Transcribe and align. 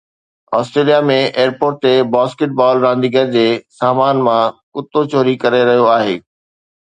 Australia 0.59 0.99
۾ 1.09 1.17
airport 1.41 1.75
تي 1.83 1.91
basket 2.15 2.55
بال 2.61 2.81
رانديگر 2.85 3.29
جي 3.35 3.45
سامان 3.81 4.23
مان 4.29 4.49
ڪتو 4.79 5.05
چوري 5.13 5.35
ڪري 5.45 5.61
رهيو 5.71 5.85
آهي 5.97 6.17